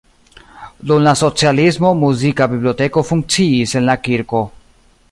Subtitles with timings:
[0.91, 4.43] Dum la socialismo muzika biblioteko funkciis en la kirko.